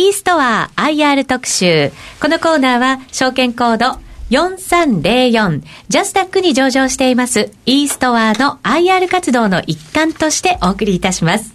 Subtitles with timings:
[0.00, 1.92] e ストア IR 特集。
[2.22, 11.52] このコーナーは証券コード4304ジャスダックに上場しています e ストアの IR 活動の一環としてお送りいたします。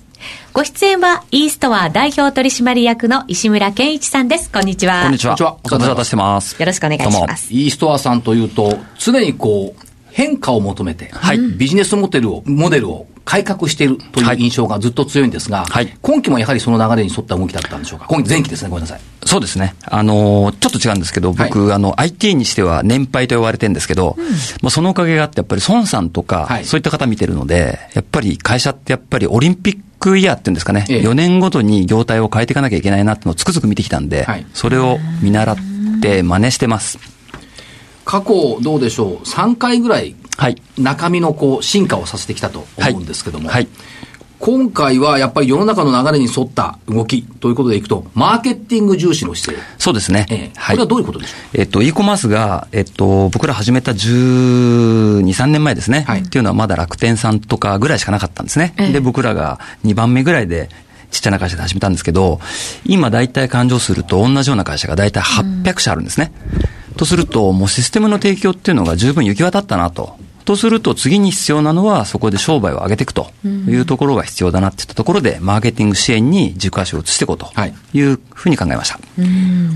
[0.53, 4.51] ご出演は e ストア代表取締役の石村健一さんです。
[4.51, 5.01] こんにちは。
[5.01, 5.57] こんにちは。
[5.63, 6.59] お世話立してます。
[6.59, 7.51] よろしくお願いします。
[7.51, 9.84] e ストアさんというと、常にこう、
[10.15, 18.05] 変化を求めて、はい、ビジネスモデルを、モデルを改革しているという印象がずっと強いんですが、はい、今期もやはりその流れに沿った動きだったんでしょうか？
[18.07, 19.01] 今期前期ですね、ごめんなさい。
[19.25, 19.75] そうですね。
[19.83, 24.25] あのー、ちょっと違うんですけど、僕、はい、あの、IT にしては年配と呼ばれてるんですけど、うん、
[24.61, 35.57] まあそのおかげがあって、やっぱり孫さんとか、はい、そういった方見てるので、やっぱり会社ってやっぱりオリンピックイヤーっていうんですかね、ええ、4年ごとに業態を変えていかなきゃいけないなっていうのをつくづく見てきたんで、はい、それを見習っ
[35.99, 37.14] て真似してます。
[38.05, 43.67] 過去どうでしょう、3回ぐらいはい、中身のこう進化をさせてきたと思うんですけども、はい、
[44.39, 49.67] 今回はやっぱり世の中の流れに沿った動きということでいくと、マーケティング重視の姿勢。
[49.77, 50.25] そうですね。
[50.29, 56.03] えー、これはどういうことでしょう、えっと、e コマースが、えっと、僕ら始めた12、3年前ですね。
[56.07, 58.73] はい、っていうのはまだ楽天さんとかぐらいしかなかったんですね。
[58.77, 60.69] えー、で、僕らが2番目ぐらいで、
[61.11, 62.41] ちっちゃな会社で始めたんですけど、
[62.85, 66.33] 今大体勘定すると同じような会社が大体800社あるんですね。
[66.95, 70.17] とすると、もうシステムの提供っていうのが十分行き渡ったなと。
[70.45, 77.49] とすると次に必要なのはそこで商売を上げていくというところが必要だなっていったところで、マーケティング支援に軸足を移していこうと
[77.93, 78.99] いうふうに考えました。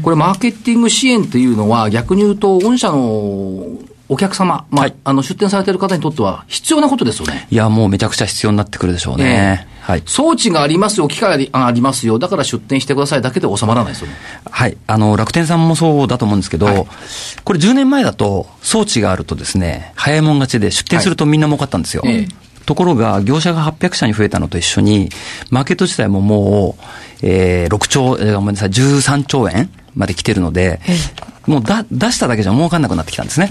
[0.04, 3.66] これマーケティング支援っていうのは逆に言うと御社の
[4.10, 7.48] お客様、まあ、はい、あの出店されている方にとっては必要なことですよね。
[7.50, 9.66] いや、もうめちゃくちゃ必要になってくるでしょうね。
[9.66, 14.14] えーはい、装置がありますよ、機械がありますよ、だから出店してくださいだけで収まらないですよね。
[14.50, 14.78] はい。
[14.86, 16.86] あの、楽天さんもそうだと思うんですけど、はい、
[17.44, 22.04] これ10年前だと装置があるとですね、早いもん勝ちで出店するとみんな儲かったんですよ。
[22.04, 22.28] はいえ
[22.70, 25.10] ところが、業者が800社に増えたのと一緒に、
[25.50, 26.84] マーケット自体ももう、
[27.24, 30.80] えー、6兆、えー、ごめんなさい、13兆円まで来てるので、
[31.48, 33.50] もうだ出しただけじゃ儲かんなくなってきたんですね。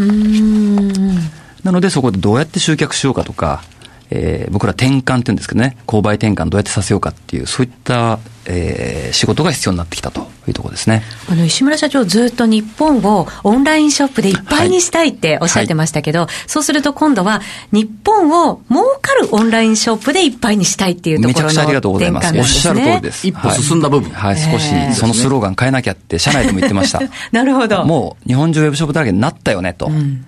[1.65, 3.63] なので、そこでどうやって集客しようかとか、
[4.11, 8.19] えー、僕ら転換って言うんですけどね、購買転換どうやってさせようかっていう、そういった、
[8.51, 11.03] えー、仕事が必要になってきたというところですね。
[11.31, 17.43] あの、石村社長ずっと日本をオンラインショップでいっぱいにしたいっておっしゃってましたけど、はいはい、そうすると今度は
[17.73, 22.39] 日本を儲かるオンラインショップでいっぱいにしたいっていうところの、ね、めちゃくちゃありがとうございます。
[22.39, 23.27] おっしゃる通りです。
[23.27, 24.11] 一歩進んだ部分。
[24.11, 27.01] はい、はい、少しそのスローガン変えなきゃって社内でも言ってました。
[27.33, 27.85] なるほど。
[27.85, 29.87] もう日本中ウェブショップだらけになったよねと。
[29.87, 30.25] うん、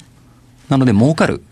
[0.69, 1.43] なので儲かる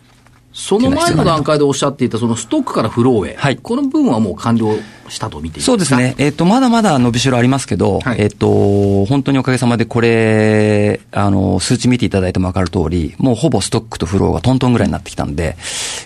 [0.51, 4.77] その前の段階でおっしゃっていた、そのストックからフローへ、はい、この部分はもう完了
[5.07, 15.55] したと見ていいそうですね、えっ、ー、と、まだまだ伸びしろありますけど、はい、えっ、ー、と、本当におかげさまでこれ、あの、数値見ていただいても分かる通り、もうほぼストックとフローがトントンぐらいになってきたんで、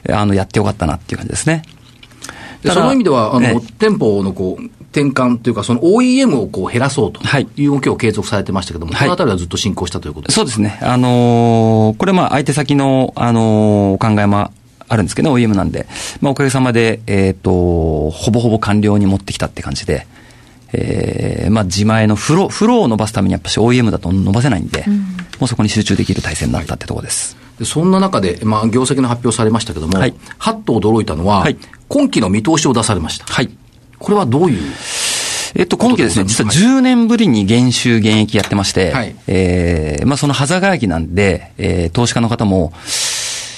[0.09, 1.63] あの、やってよかったなっていう感じですね。
[2.65, 7.19] その意味では、あの、ね、店舗のこう、転換というか、その OEM をこう減らそうと
[7.57, 10.79] いう動きを継続されてましたけども、はい、このあたりはずっと進行したということですそうですね。
[10.81, 14.51] あのー、これまあ相手先の、あのー、お考えも
[14.87, 15.87] あるんですけど、ね、OEM なんで、
[16.21, 20.05] まあおかげさまで、えっ、ー、と、ほぼほぼ完了に持ってきたって感じで、
[20.73, 25.05] えー、まあ自前のフロー、フローを伸ばすためにやっぱし OEM だと伸ばせないんで、うん、も
[25.41, 27.37] うそこに集中できる体制になったってところです。
[27.57, 33.25] でそんな中で、まあ、業績の発表されましたけども、はい、はっと驚いたのは、はい、今期の見通しを出されました。
[33.25, 33.49] はい。
[34.03, 34.73] これはどういう？
[35.55, 42.73] えっと、今期ですね、実は10年ぶりに減収減益やってまして、はい、えー、まあそのはざがやきなんで、えー、投資家の方も、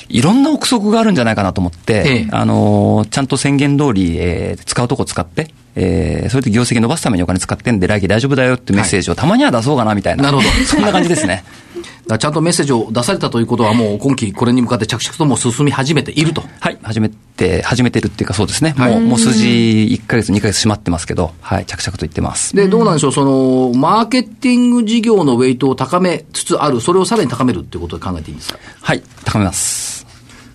[0.09, 10.25] いろんな憶測があるんじゃないかなと思って、ええ、あのー、ちゃんと宣言通り、えー、使うとこ使って、えー、それで業績伸ばすためにお金使ってんで、来期大丈夫だよってメッセージをたまには出そうかなみたいな。
[10.25, 10.50] なるほど。
[10.67, 11.44] そんな感じですね。
[12.07, 16.43] ちゃんとメッセージを出されたということは、もう今期これに向かって着々とも進み始めていると。
[16.59, 18.75] はい、始めて、始めてるっていうかそうですね。
[18.77, 22.55] はい、もう、もう数字1ヶ月、2ヶ月閉まってますけど、はい、着々といってます。
[22.55, 28.59] で、どうなんでしょう、その、マーケティング事業のウェイトを高めつつある、それをさらに高めるっていうことで考えていいんですか？
[28.81, 30.05] はい、高めます。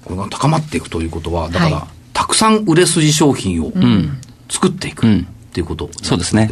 [0.04, 3.72] これが高まっていくということは、だから、はい、たくさん売れ筋商品を
[4.48, 5.06] 作っていく。
[5.06, 6.48] うんっていうこと、ね、そうですね。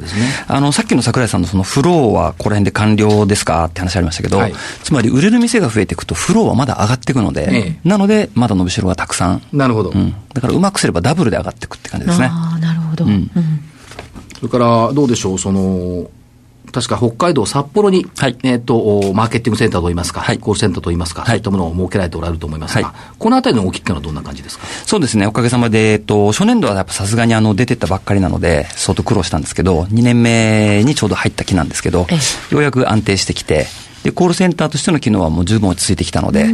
[0.48, 9.42] あの、さっきの桜井さんのそのフローはこの辺で完了ですかって話ありましたけど、はい、つまり売れる店が増えていくとフローはまだ上がっていくので、ええ、なのでまだ伸びしろがたくさん。
[9.52, 10.14] なるほど、うん。
[10.34, 12.26] だからうまくすればダブルで上がっていくって感じですね。
[12.26, 13.04] ああ、なるほど。
[13.04, 13.30] うん、
[14.34, 16.10] それからどうでしょう、その、
[16.72, 24.66] 確か北海道札幌に、はい、えっ、ー、と、マーケティングセンターといいますか、はい、コールセンターといいますか、はい、そういったものを設けられておられると思いますが、このあたりの動きっていうのはどんな感じですか？
[24.66, 32.06] そうですね、おかげさまで、えっ、と、初年度はやっぱさすがにあの、出てったばっかりなので、相当苦労したんですけど、2年目にちょうど入った期なんですけど、
[32.50, 33.66] ようやく安定してきて、
[34.02, 36.46] で、コールセンターとしての機能はもう十分落ち着いてきたので、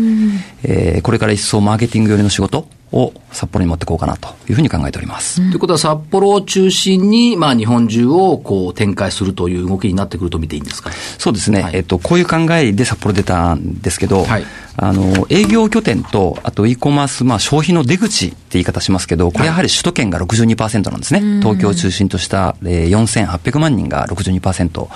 [0.63, 5.37] えー、これから一層マーケティング寄りの仕事を札幌に持っていこうかなというふうに考えております。
[5.37, 10.91] ということは札幌を中心に、まあ日本中をこう展開するという動きになってくると見ていいんですか？
[11.19, 11.63] そうですね。
[11.63, 14.45] はい、えっと、こういう考えで札幌出たんですけど、はい、
[14.77, 21.21] あの、営業拠点と、あと e コマース、まあ消費の出口って言い方しますけど、これやはり首都圏が62%なんですね。
[21.21, 24.89] はい、東京を中心とした、えー、4800万人が62%。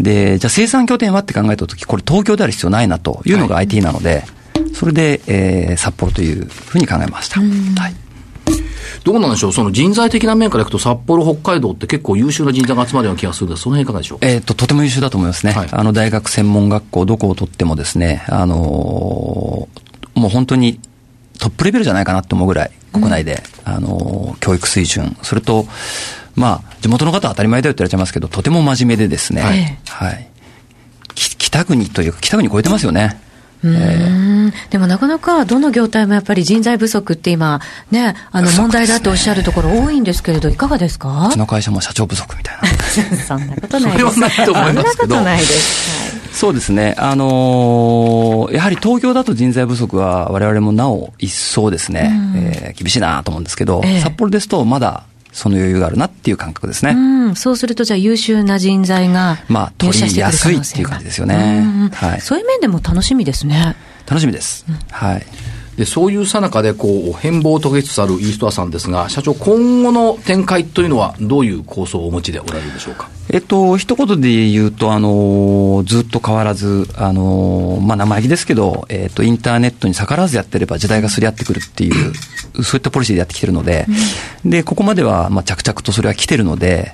[0.00, 4.24] で、じゃあ生産拠点はって考えたとき、これ東京である必要ないなというのが IT なので、
[4.82, 7.38] それで、えー、札幌というふうに考えました。
[7.38, 7.94] はい。
[9.04, 14.18] どうなんでしょう、その人材的な面からいくと、札幌、北海道って結構優秀な人材が集まるような気がするんです、その辺いかがでしょう？
[14.22, 15.52] えっ、と、とても優秀だと思いますね。
[15.52, 20.80] はい、あの、大学専門学校、どこを取ってもですね、あのー、もう本当に
[21.38, 25.68] トップレベルじゃないかなと思うぐらい、国内で、うん、あのー、教育水準、それと、
[26.34, 29.78] まあ、地元の方は当たり前だよって言われちゃいますけど、とても真面目でですね、はい。
[29.86, 30.28] はい、
[31.14, 33.20] 北国というか、北国超えてますよね。
[33.64, 37.60] えー、でもなかなかどの業態もやっぱり人材不足って今、
[37.90, 41.28] ね、あの問題だとおっしゃるところ多いんですけれど、いかがですか？
[41.28, 42.68] うちの会社も社長不足みたいな。
[43.24, 44.14] そんなことないです。
[44.14, 45.14] それはないと思いますけど。
[45.14, 46.94] そんなことないですはい、そうですね。
[46.98, 56.92] あのー、やはり東京だと人材不足は我々もなお一層ですね、えー、厳しいなと思うんですけど、えー、札幌ですとまだその余裕があるなっていう感覚ですね。
[56.92, 61.90] うん、そうすると、じゃあ優秀な人材がまあ、取りやすいっていう感じですよね。
[61.94, 62.20] はい。
[62.20, 63.76] そういう面でも楽しみですね。
[64.06, 64.64] 楽しみです。
[64.68, 65.26] うん、はい。
[65.76, 73.08] でそういうさなかでこう変貌を遂げつつあるイーストアさんですが、社長、今後の展開というのは、どういう構想をお持ちでおられるでしょうか？
[73.32, 82.12] えっと、一言で言うと、あの、ずっと変わらず、あの、まあ、生意気ですけど、えっと、インターネットに逆らわずやってれば時代がすり合ってくるっていう、
[82.62, 83.86] そういったポリシーでやってきてるので、
[84.44, 86.92] で、ここまでは、まあ、着々とそれは来てるので、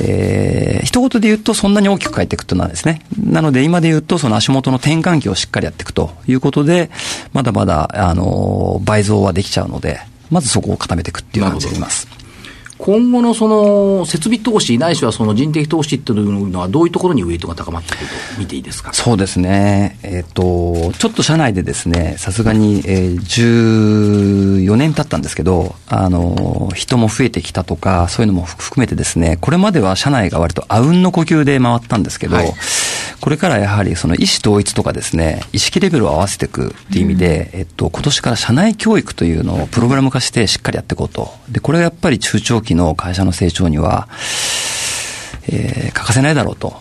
[0.00, 3.02] えー、一言で言うとそんなに大きく変えていくとなんですね。
[3.22, 6.90] なので今で言うとその足元の転換期をしっかりやっていくということで、
[7.32, 10.00] まだまだ、あの、倍増はできちゃうので、
[10.30, 12.08] まずそこを固めていくっていう感じでいます。
[12.84, 18.92] 今後のその設備投資、ないしはその人的投資っていうのは、どういうところにウエイトが高まってくると見ていいですか？
[18.92, 32.52] そうですね、えっ、ー、と、ちょっと社内でですね、さすがに、えー、14年経ったんですけど、あの、人も増えてきたとか、そういうのも含めてですね、これまでは社内が割とあうんの呼吸で回ったんですけど、はい、
[33.24, 41.30] これからやはりその意思統一とかですね、意識レベルを合わせていくっていう意味で、うん、えっと、今年から社内教育というのをプログラム化してしっかりやっていこうと。
[41.48, 44.08] で、これがやっぱり中長期の会社の成長には、
[45.48, 46.74] えー、欠かせないだろうと。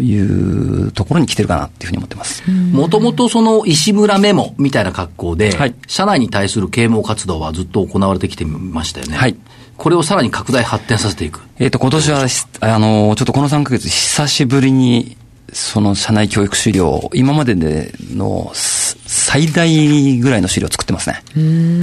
[0.00, 2.42] いうところに来てるかなっていうふうに思ってます。
[2.50, 9.16] もともとその石村メモみたいな格好で、はい、社内に対する啓蒙活動はずっと行われてきてましたよね。
[9.18, 9.36] はい。
[9.76, 11.42] これをさらに拡大発展させていく。
[11.58, 12.26] えっ、と、今年は、
[12.60, 15.18] あの、ちょっとこの3ヶ月久しぶりに、
[15.54, 21.22] その社内教育資料、今まででの最大ぐらいの資料を作ってますね。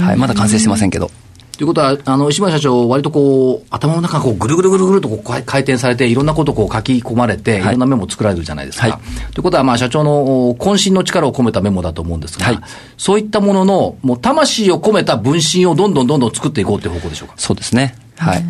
[0.04, 0.16] はい。
[0.16, 1.10] まだ完成してませんけど。
[1.56, 8.88] ということは、あの、石村社長、割とこう、頭の中がこう、ぐるぐるぐるぐるとこう回転されて、いろんなことをこう書き込まれて、いろんなメモを作られるじゃないですか。
[8.88, 12.58] はい、ということは、まあ、社長の渾身の力を込めたメモだと思うんですが、はい、
[12.98, 17.34] そういったものの、もう、魂を込めた分身をどんどんどんどん作っていこうという方向でしょうか？
[17.38, 17.94] そうですね。
[18.16, 18.44] はい。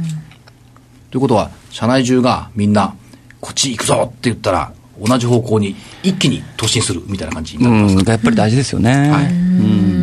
[1.11, 2.95] ということは、社内中がみんな、
[3.41, 9.11] こっち行くぞって言ったら、同じ方向に一気に突進するみたいな感じになりますか、やっぱり大事ですよね。
[9.11, 9.27] はい。
[9.27, 10.03] うん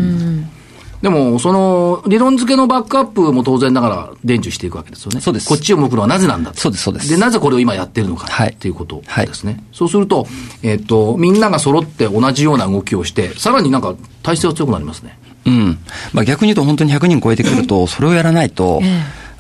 [1.02, 5.22] でも、その、理論付けのバックアップも当然ながら伝授していくわけですよね。
[5.22, 5.48] そうです。
[5.48, 7.10] こっちを向くのはなぜなんだそうです、そうです。
[7.10, 8.28] で、なぜこれを今やってるのか。
[8.28, 8.50] はい。
[8.50, 9.54] っていうことですね。
[9.54, 10.28] はい、そうすると、
[10.62, 15.18] えっ、ー、と、みんなが揃って同じような動きをして、さらになんか体制は強くなりますね。
[15.46, 15.80] うん。
[16.12, 18.82] まあ逆に言うと本当に100人超えてくると、 それをやらないと、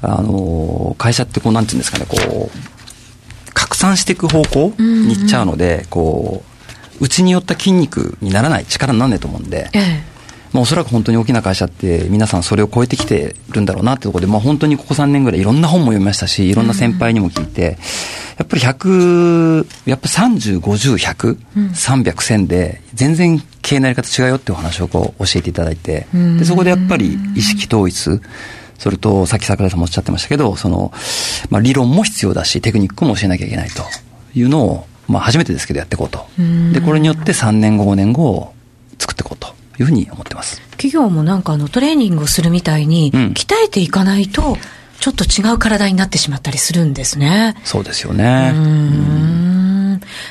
[0.02, 2.79] あの、会社ってこう、なんていうんですかね、こう、
[3.70, 6.44] 拡散していく方向に行っちゃうので、こ
[7.00, 10.04] う、うちによった筋肉にならない力にならないと思うんで、ええ。
[10.52, 17.78] まあ、おそらく本当に大きな会社って皆さんそれを超えてきてるんだろうなってところで、まあ、本当にここ3年ぐらいいろんな本も読みましたし、いろんな先輩にも聞いて、
[18.40, 21.38] やっぱり100、やっぱ30、50、100、
[21.74, 26.08] 300、1000で、全然経営のやり方違うよっていうお話をこう教えていただいて、
[26.40, 28.20] でそこでやっぱり意識統一、
[28.80, 30.92] それと、さっき桜井さんもおっしゃってましたけど、その、
[31.50, 33.84] まあ、理論も必要だし、テクニックも教えなきゃいけないと
[34.34, 36.26] いうのを、まあ、初めてですけどやっていこうと。
[36.74, 38.54] で、これによって3年後、5年後を
[38.98, 39.60] 作っていこうと。
[39.80, 40.62] いうふうに思ってます。
[40.72, 44.58] 企業もなんかあのトレーニングをするみたいに、鍛えていかないと、
[45.00, 47.56] ちょっと違う体になってしまったりするんですね。
[47.64, 48.52] そうですよね。
[48.54, 49.49] うん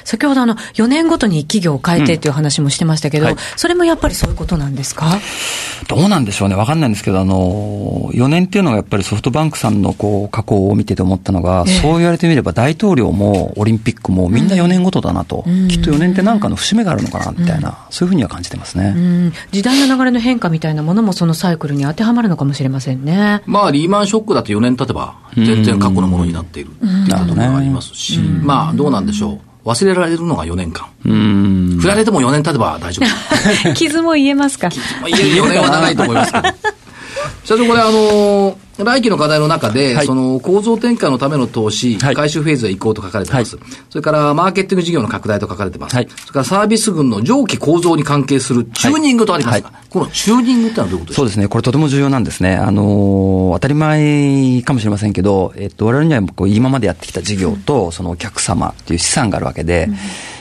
[0.05, 5.19] 先ほどあの、4年ごとに企業を変えてっていう話もしてましたけど、うんはい、それもやっぱりそういうことなんですか？
[5.89, 6.55] どうなんでしょうね。
[6.55, 15.45] わかんないんですけど、あの、4年っていうのがやっぱりソフトバンクさんのこう、過去を見てて思ったのが、えー、そう言われてみれば大統領もオリンピックもみんな4年ごとだなと。
[15.47, 19.33] うん、きっと4年って何かの節目があるのかな、みたいな、うん、そういうふうには感じてますね。
[19.53, 23.43] 時代の流れの変化みたいなものもそのサイクルに当てはまるのかもしれませんね。
[23.47, 26.71] まあ、リーマンショックだと4年経てば、全然過去のものになっている。
[26.81, 27.47] なるほどね。
[27.47, 29.48] ありますし、まあ、どうなんでしょう。
[29.69, 30.87] 忘れられるのが4年間。
[31.81, 33.03] 振られても4年経てば大丈
[33.65, 33.75] 夫。
[33.75, 34.71] 傷も言えますか？
[34.71, 36.49] 傷も言える4年は長いと思いますけど。
[37.45, 52.55] 社長、これ、あのー、来期の課題の中で、はい、その構造転換のための投資、はい、回収フェーズへ移行と書かれてます、はい、それからマーケティング事業の拡大と書かれてます、それからサービス群の上記構造に関係するチューニングとありますが、このチューニングってのはどういうことですかそうですね、これとても重要なんですね。
[52.55, 59.97] あのー、当たり前かもしれませんけど、えっと、我々にはこう今までやってきた事業と、そのお客様っていう資産があるわけで、うん。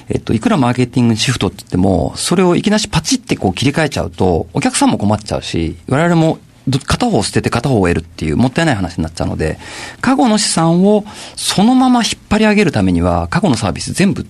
[0.10, 6.40] えっと、いくらマーケティングにシフトって言っても、それをいきなしパチってこう切り替えちゃうと、お客さんも困っちゃうし、我々も
[6.86, 9.58] 片方を捨てて片方を得るっていうもったいない話になっちゃうので、
[10.02, 11.06] 過去の資産を
[11.36, 14.26] そのまま引っ張り上げるためには、過去のサービス全部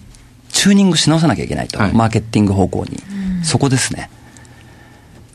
[0.49, 1.79] チューニングし直さなきゃいけないと。
[1.79, 3.01] はい、マーケティング方向に。
[3.43, 4.09] そこですね。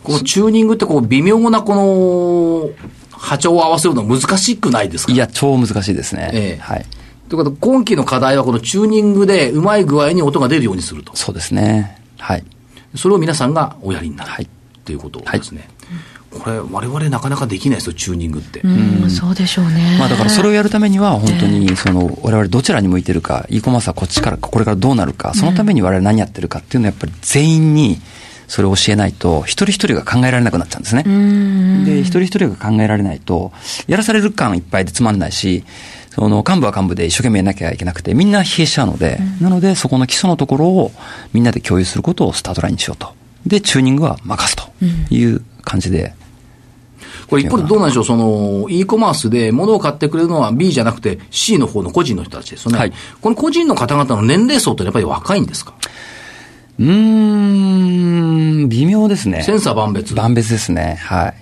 [0.05, 2.71] このチューニングってこう微妙なこの
[3.11, 5.13] 波長を合わせるの難しくないですか？
[5.13, 6.31] いや、超難しいですね。
[6.33, 6.87] ええ、はい。
[7.29, 11.17] ということで、今期の課題はこのチューニングでうまい具合に音が出るようにすると。
[11.17, 12.01] そうですね。
[12.19, 12.45] はい。
[12.97, 14.31] それを皆さんがおやりになる。
[14.31, 14.49] はい。
[14.85, 15.61] ということですね。
[15.61, 15.69] はい
[16.39, 18.61] これ、われわれなかなかできないですよ、チューニングって。
[18.61, 19.97] うん、そうでしょうね。
[19.99, 28.01] まあだからそれをやるためには、本当に、その、われわれどちらに向いてるか、e コマースはこっちから、これからどうなるか、そのためにわれわれ何やってるかっていうのはやっぱり全員に、
[28.49, 31.05] それを教えないと、一人一人が考えられなくなっちゃうんですね。
[31.85, 33.53] で、一人一人が考えられないと、
[33.87, 35.65] やらされる感いっぱいでつまんないし、
[36.15, 40.93] その幹部は幹部で一生懸命やらなきゃいけなくて、みんな疲弊しちゃうので、なのでそこの基礎のところを
[41.33, 43.15] みんなで共有することをスタートラインにしようと。
[43.47, 44.65] で、チューニングは任すと
[45.11, 46.15] いう感じで
[47.29, 52.79] これ一方でどうなんでしょう、その、e コマースで物を買ってくれるのは B じゃなくて C の方の個人の人たちですよね。
[52.79, 55.75] はい、この個人の方々の年齢層ってやっぱり若いんですか？
[56.79, 59.43] うーん、微妙ですね。
[59.43, 60.15] センサー万別。
[60.15, 60.99] 万別ですね。
[61.03, 61.35] はい。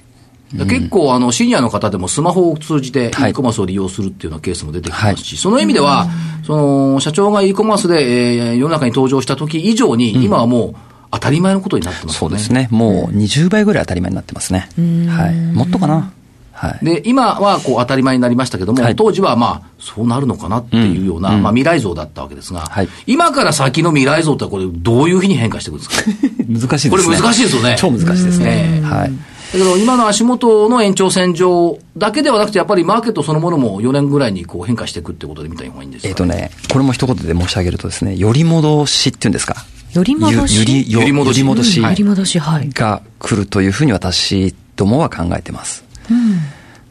[0.69, 6.09] 結構、あの、シニアの方でもスマホを通じて e コマースを利用するっていうようなケースも出てきますし、はい、その意味では、
[6.45, 10.75] その、社長が e コマースで、えー、世の中に登場した時以上に、今はもう、
[11.11, 12.19] 当たり前のことになってますね。
[12.19, 12.69] そうですね。
[12.71, 14.69] もう20倍ぐらい当たり前になってますね。
[15.09, 15.35] はい。
[15.55, 16.13] もっとかな。
[16.53, 26.69] はい、で今はこう当たり前になりましたけども、はい、当時はまあそうなるのかなっていうような、うん、まあ、未来像だったわけですが、はい、今から先の未来像ってこれ、どういうふうに変化していくんですか？
[26.69, 27.05] 難しいですね。
[27.07, 27.77] これ難しいですよね。
[27.79, 28.83] 超難しいですね。
[28.85, 29.09] はい。
[29.09, 29.13] だ
[29.53, 39.65] けど今の足元の延長線上だけではなくて、やっぱりマーケットそのものも4年ぐらいにこう変化していくってことで見た方がいいんですか、ね、えっ、とね、これも一言で申し上げるとですね、より戻しっていうんですか？
[39.93, 40.59] より戻し？
[40.59, 41.43] よりより戻し。
[41.43, 41.81] 戻し。
[41.81, 42.71] より戻し、はい。
[42.71, 45.85] が来るというふうに私どもは考えてます。
[46.11, 46.41] うん、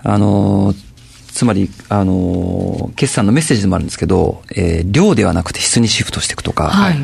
[0.03, 0.73] あの、
[1.31, 7.01] つまり、あの、決算のメッセージでもあるんですけど、えー、量ではなくて質にシフトしていくとか、はい、や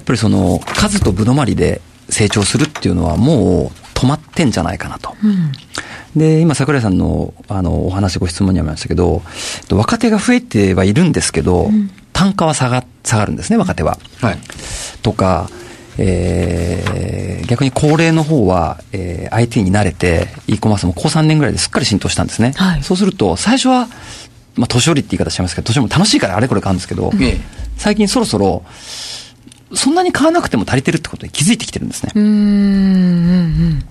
[0.00, 1.80] っぱりその、数とぶどまりで
[2.10, 5.16] 成長するっていうのはもう止まってんじゃないかなと。
[5.24, 5.52] うん、
[6.14, 9.22] で、今、桜井さんの、あの、お話、ご質問にありましたけど、
[9.70, 13.98] 若手が増えてはいるんですけど、うん、単価は下が、下がるんですね、若手は。
[14.20, 14.38] はい。
[15.06, 15.48] とか、
[15.98, 22.54] えー、逆に高齢の方は、えー、IT に慣れて、e コマースも高3年ぐらいですっかり浸透したんですね。
[22.56, 23.86] はい、そうすると、最初は、
[24.56, 27.18] まあ、年寄りって言い方しますけど、年寄りも楽しいからあれこれ買うんですけど、うん、
[27.76, 28.64] 最近そろそろ、
[29.74, 32.10] そんなに買わなくても足りてるってことに気づいてきてるんですね。
[32.16, 33.84] うん。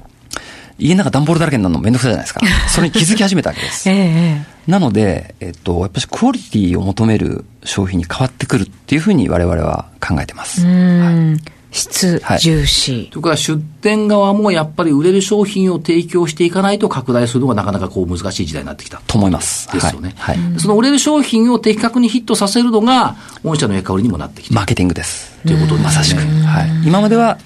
[0.77, 2.41] 家の中段ボールだらけになるのめんどくさいじゃないですか。
[2.69, 3.89] それに気づき始めたわけです。
[3.89, 10.65] ええ、なので、えっと、やっぱりクオリティを求める商品に変わってくるっていうふうに我々は考えてます。
[10.65, 12.93] はい質重視。
[12.93, 19.01] はい、とか出店側もやっぱり売れる商品を提供していかないと拡大するのがなかなかこう難しい時代になってきた。
[19.05, 19.69] と思います。
[19.73, 20.13] ですよね。
[20.17, 20.37] はい。
[20.37, 25.37] はい、その売れる商品を的確にヒットさせるのが、御社の役割にもなってきてマーケティングです。
[25.45, 25.83] ということですね。
[25.83, 26.21] まさしく。
[26.21, 26.87] はい。
[26.87, 27.39] 今までは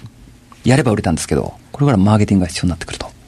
[0.64, 3.19] やれば売れたんですけど、これからマーケティングが必要になってくると。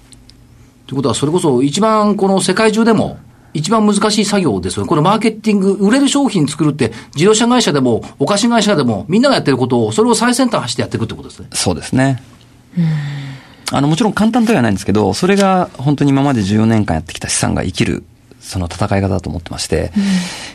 [0.92, 3.18] ということは、それこそ一番この世界中でも、
[3.54, 4.90] 一番難しい作業ですよね。
[4.90, 11.48] これマーケティング、売れる商品作るって、自動車会社でも、お菓子会社でも、みんながやってることを、それを最先端走ってやっていくってことですね。
[11.54, 12.22] そうですね。
[13.72, 18.04] あの、もちろん簡単ではないんですけど、それが本当に今まで14年間やってきた資産が生きる、
[18.42, 20.04] その戦い方だと思ってまして、うん、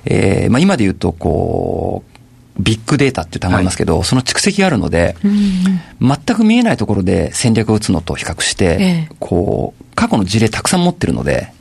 [0.05, 2.17] えー、まあ今で言うと、こう、
[2.63, 11.53] ビッグデータっていう単語ありますけど、はい、その蓄積があるので、うん、全く見えないところで戦略を打つのと比較して、ええ、こう、過去の事例たくさん持ってるので、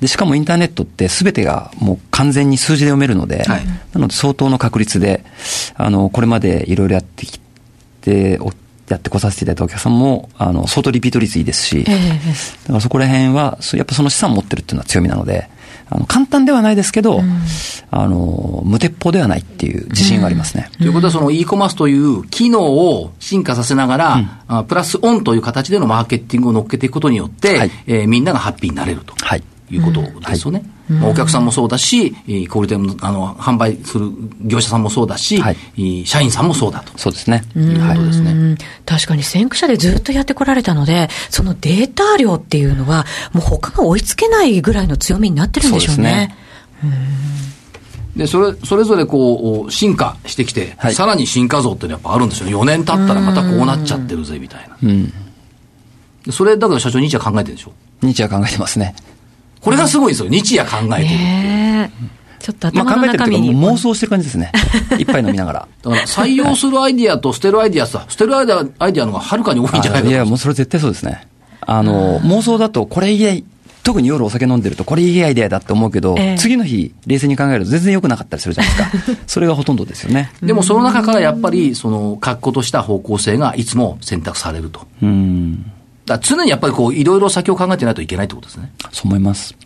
[0.00, 5.24] で、しかもインターネットって全てがもう完全に数字で読めるので、はい、なので相当の確率で、
[5.76, 7.40] あの、これまでいろいろやってき
[8.02, 8.38] て、
[8.88, 15.48] やってこさせていただいたお客さんも、あの、相当リピート率いいですし、えー、だからそこら辺は、やっぱその資産を持ってるっていうのは強みなので、
[15.90, 17.42] あの、簡単ではないですけど、うん、
[17.90, 20.70] あの、無鉄砲ではないっていう自信がありますね。
[20.72, 24.14] うん、ということは、その e コマースという機能を進化させながら、
[24.48, 29.14] うん、プラスオンという形でのマーケティングを乗っけていくことによって、はい、えー、みんながハッピーになれると。
[29.24, 29.42] はい。
[29.70, 30.62] いうことですよね。
[30.90, 32.14] はい、お客さんもそうだし、
[32.48, 34.10] 小売店のあの販売する
[34.42, 36.96] 業者さんもそうだし、はい、社員さんもそうだと。
[36.98, 37.42] そうですね。
[37.56, 38.56] いうことですね。
[38.84, 46.36] 確かに先駆者でずっとやってこられたので、そのデータ量っていうのは、もう他が追いつけないぐらいの強みになってるんでしょうね。
[46.84, 52.54] うで、それ、それぞれこう、進化してきて、はい、さらに進化像ってやっぱあるんですよね。
[52.54, 54.76] 4年経ったらまたこうなっちゃってるぜ、みたいな。
[54.82, 55.12] うん。
[56.30, 57.72] それ、だから社長、日夜考えてるでしょ？
[58.02, 58.94] 日夜考えてますね。
[59.64, 60.28] これがすごいですよ。
[60.28, 64.52] 日夜考えてるってちょっと頭の中身に、まあ、妄想してる感じですね。
[65.00, 65.68] 一杯飲みながら。
[65.82, 71.26] だから採用するアイディアと捨てるアイディアさ、捨てるアイディアアイディアの方がはるかに多いんじゃないかいや、もうそれ絶対そうですね。
[71.62, 73.44] あの、妄想だと、これいい、
[73.82, 79.22] 特に夜お酒飲んでると、これいいアイデアだって思うけど、えー、次の日、冷静に考えると全然良くなかったりするじゃないですか。
[79.26, 80.30] それがほとんどですよね。
[80.42, 84.86] でもその中からやっぱり、その、確固とした方向性がいつも選択されると。
[85.02, 85.72] うん。
[86.06, 88.72] だ常にやっぱりこう、いろいろ先を考えてないといけないってことですね。
[88.92, 89.56] そう思います。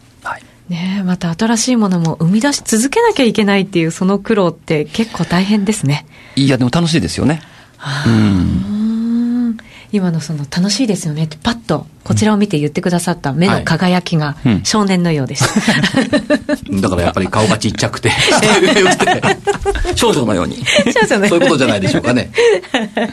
[0.68, 6.06] ねまた新しいものも生み出し続けなきゃいけないっていうその苦労って結構大変ですね。
[6.36, 7.40] いや、でも楽しいですよね。
[8.06, 9.56] うん。
[9.92, 14.34] 今のその楽しいですよねってパッとこちらを見て言ってくださった目の輝きが
[14.64, 16.00] 少年のようでした。
[16.80, 18.10] だからやっぱり顔がちっちゃく て、
[19.94, 20.56] 少女のように。
[20.90, 21.28] 少女のように。
[21.28, 22.30] そういうことじゃないでしょうかね。
[22.72, 23.12] は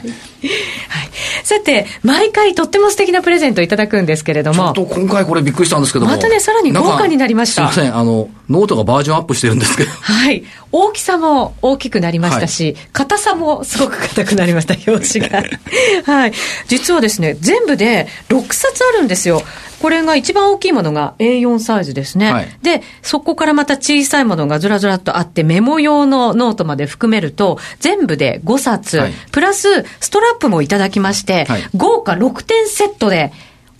[1.44, 4.72] さて、毎回とっても素敵なプレゼントいただくんですけれども。
[4.74, 6.12] ちょっと今回これびっくりしたんですけども。
[6.12, 7.70] またね、さらに豪華になりました。
[7.70, 9.90] すみません、あの、ノートがバージョンアップしてるんですけど。
[9.90, 10.44] はい。
[10.72, 15.42] 大きさも大きくなりましたし、硬、はい、さもすごく硬くなりました、表紙が。
[16.04, 16.32] はい。
[16.68, 19.42] 実はですね、全部で6冊あるんですよ。
[19.80, 22.32] これが一番大きいものが A4 サイズですね。
[22.32, 33.32] はい、で、そこからまた小さいものがずらずらっとあって、メモ用のノートまで含めると、全部で5冊、はい、プラスストラップもいただきまして、はい、豪華6点セットで、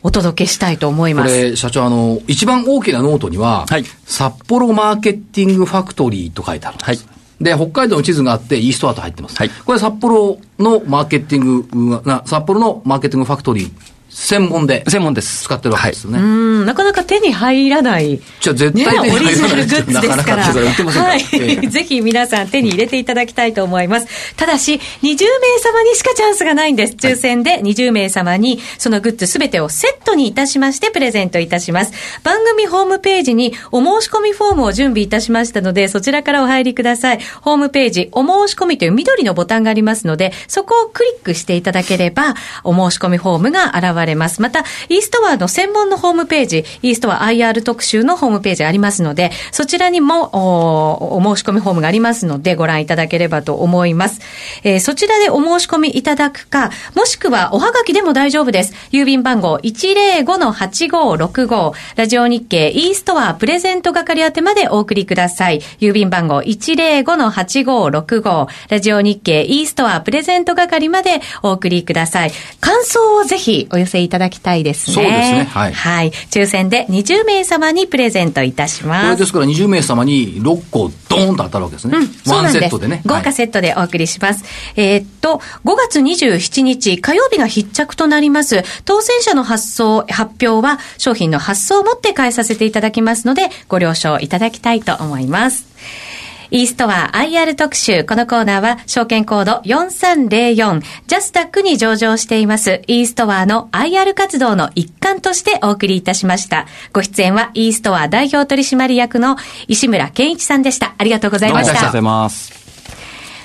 [0.02, 1.34] お届けしたいと思います。
[1.34, 6.88] これ、社長、あの、一番大きなノートには、はい、札幌マーケティングファクトリーと書いてあるんです。
[6.88, 9.36] はいで、北海道の地図があって、イーストアと入ってます。
[9.36, 9.50] はい。
[9.50, 13.71] これ札幌のマーケティングが、札幌のマーケティングファクトリー
[14.17, 14.83] 専門で。
[14.89, 15.45] 専門です。
[15.45, 16.15] 使ってるわけですね。
[16.15, 18.19] はい、うん、なかなか手に入らない。
[18.41, 19.17] じゃ絶対手に入らない、ね。
[19.17, 20.17] オリジナルグッズですから。
[20.17, 21.21] なかなかはい。
[21.69, 24.35] ぜひ皆さん手に入れていただきたいと思います。
[24.37, 25.19] ただし、20名
[25.61, 26.95] 様にしかチャンスがないんです。
[26.95, 31.93] 抽選で20名様に、そのグッズすべてをセットにいたしまして、プレゼントいたします。
[32.25, 37.21] 番組ホームページにお申し込みフォームを準備いたしましたので、そちらからお入りください。
[37.43, 44.40] ホームページ、お申し込みという緑のボタンがありますので、そこをクリックしていただければ、お申し込みフォームが現れます。
[44.40, 54.21] また、イーストアの専門のホームページ、イーストア IR 特集のホームページありますので、そちらにもおお申し込みフォームがありますので、ご覧いただければと思います。
[54.62, 58.75] えー、そちらでお申し込みいただくか、もしくはおはがきでも大丈夫です。
[58.92, 65.60] 郵便番号105-8565、ラジオ日経イーストアプレゼント係宛てまでお送りください。
[65.80, 72.32] 郵便番号105-8565、ラジオ日経イーストアプレゼント係までお送りください。
[72.60, 74.95] 感想をぜひお寄せいただきたいですね。
[74.95, 75.45] そうですね。
[75.45, 75.73] はい。
[75.73, 76.11] はい。
[76.30, 79.04] 抽選で20名様にプレゼントいたします。
[79.06, 81.99] これですから20名様に6個ドーンと当たるわけですね。
[81.99, 83.02] うん、ワンセットでね。
[83.04, 84.45] 豪華セットでお送りします。
[84.45, 84.49] は
[84.82, 88.63] い、えー、っと、5月27日火曜日が必着となります。
[88.85, 95.75] 当選者の発送、発表は商品の発送をもって返させていただきますので、ご了承いただきたいと思います。
[96.50, 98.04] イーストア IR 特集。
[98.04, 106.67] このコーナーは、証券コード4304、ジャスタックに上場しています、イーストアの IR 活動の一環としてお送りいたしました。
[106.93, 109.37] ご出演は、イーストア代表取締役の
[109.69, 110.95] 石村健一さんでした。
[110.99, 111.73] ありがとうございました。
[111.73, 112.52] ありがとうございます。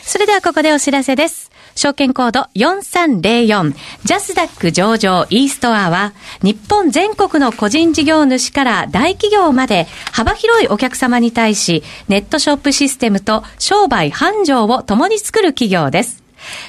[0.04, 1.51] それではここでお知らせです。
[1.76, 16.21] 証券コード4304ジャスダック上場 e ストアは日本全国の個人事業主から大企業まで幅広いお客様に対しネットショップシステムと商売繁盛を共に作る企業です。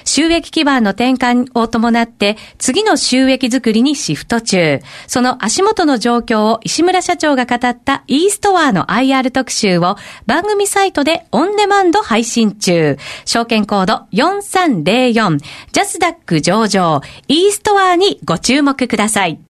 [0.04, 4.80] 収益基盤の転換を伴って、次の収益づくりにシフト中。
[5.06, 12.98] その足元の状況を石村社長が語ったイーストアの IR 特集を番組サイトでオンデマンド配信中。
[13.24, 15.38] 証券コード4304
[15.72, 19.40] ジャスダック上場イーストアにご注目ください。